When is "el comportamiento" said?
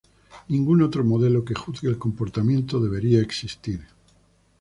1.87-2.79